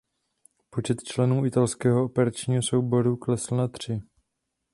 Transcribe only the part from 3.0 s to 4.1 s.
klesl na tři.